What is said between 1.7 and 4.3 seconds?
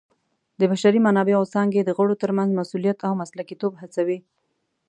د غړو ترمنځ مسؤلیت او مسلکیتوب هڅوي.